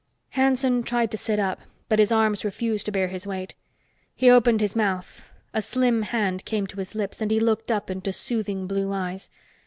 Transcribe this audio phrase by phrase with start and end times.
[0.29, 3.53] Hanson tried to sit up, but his arms refused to bear his weight.
[4.15, 5.29] He opened his mouth.
[5.53, 9.29] A slim hand came to his lips, and he looked up into soothing blue eyes.